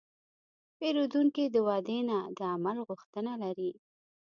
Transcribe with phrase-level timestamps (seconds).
[0.77, 3.71] پیرودونکی د وعدې نه، د عمل غوښتنه لري.